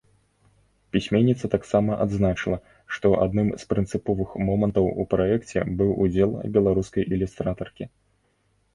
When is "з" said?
3.65-3.69